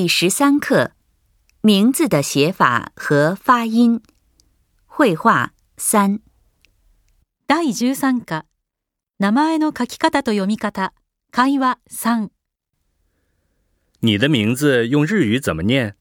[0.00, 0.92] 第十三课：
[1.60, 4.02] 名字的写法和发音。
[4.86, 6.20] 绘画三。
[7.46, 8.44] 第13課
[9.18, 10.92] 名前の書き方と読み方
[11.30, 12.30] 会話3
[14.00, 15.94] 你的名字用日语怎么念？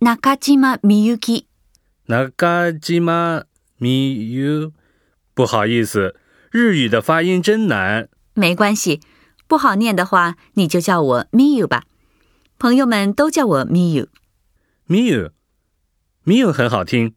[0.00, 1.46] 中島みゆき。
[2.06, 3.44] 中島
[3.78, 4.72] みゆ。
[5.34, 6.16] 不好意思，
[6.50, 8.08] 日语的发音真难。
[8.34, 9.00] 没关系，
[9.46, 11.84] 不好念的话，你就叫我みゆ吧。
[12.57, 14.09] 朋友们都叫我みゆ。
[14.87, 15.31] みゆ，
[16.23, 17.13] みゆ很好听。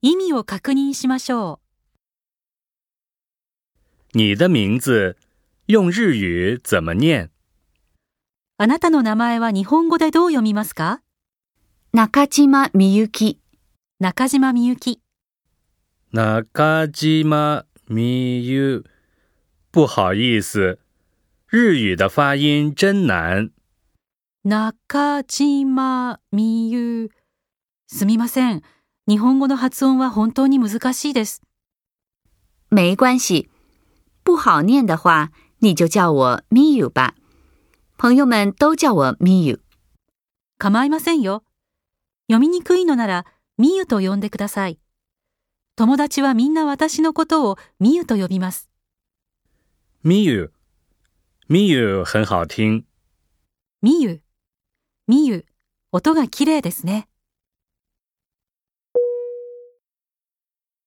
[0.00, 1.60] 意味を確認しましょ
[4.12, 5.16] 你的名字
[5.66, 7.26] 用日语怎么念？
[7.26, 7.30] う。
[8.56, 11.02] あなたの名前は日本語でどう読みますか？
[11.92, 13.38] 中島みゆき。
[14.00, 15.02] 中島みゆき。
[16.10, 18.84] 中島みゆ。
[19.72, 20.78] 不好意思，
[21.46, 23.50] 日语的发音真难。
[24.42, 27.10] 中島みゆ。
[27.86, 28.62] すみません。
[29.06, 31.42] 日本語の発音は本当に難しいです。
[32.70, 33.48] 没关系，
[34.24, 37.14] 不好念的话，你就叫我みゆ吧。
[37.98, 39.60] 朋友们都叫我みゆ。
[40.58, 41.44] 構いませんよ。
[42.26, 43.26] 読みにくいのなら、
[43.58, 44.80] みゆと呼んでください。
[45.76, 48.70] 友達はみんな私のことをみゆと呼びます。
[50.02, 50.52] みゆ，
[51.46, 52.86] みゆ很好听。
[53.82, 54.22] みゆ。
[55.06, 55.44] みゆ。
[55.92, 57.06] 音が綺麗ですね。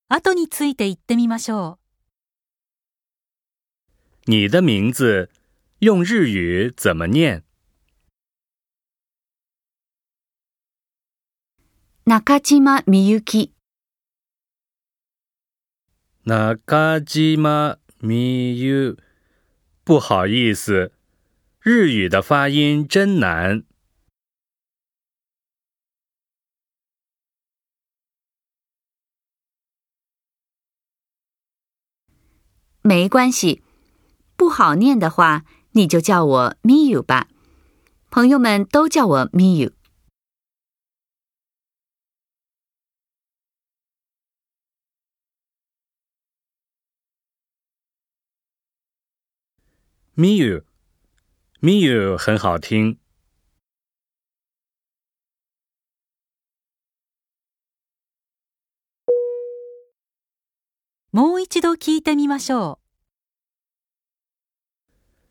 [0.09, 1.77] 後について言ってみましょ
[4.25, 5.30] 你的名字
[5.77, 7.44] 用日语怎么念？
[12.08, 13.53] 中島みゆき。
[16.25, 18.97] 中島みゆ。
[19.86, 20.92] 不好意思，
[21.60, 23.64] 日语的发音真难。
[32.84, 33.62] 没关系，
[34.36, 37.28] 不好念的话，你就叫我みゆ吧。
[38.11, 39.70] 朋友们都叫我み
[50.17, 50.23] ゆ。
[50.23, 50.64] みゆ，
[51.61, 52.98] みゆ很好听。
[61.12, 61.17] う。
[61.17, 62.78] もう一度聞いてみましょ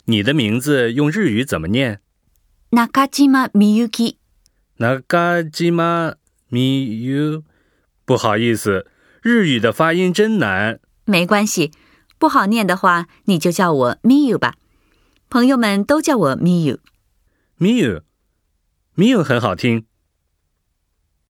[0.05, 1.99] 你的名字用日语怎么念？
[2.71, 4.17] 中島みゆき。
[4.77, 6.17] 中島
[6.49, 7.43] みゆ。
[8.05, 8.87] 不好意思，
[9.21, 10.79] 日语的发音真难。
[11.05, 11.71] 没关系，
[12.17, 14.55] 不好念的话，你就叫我みゆ吧。
[15.29, 16.79] 朋友们都叫我みゆ。
[17.57, 18.01] みゆ，
[18.95, 19.84] みゆ很好听。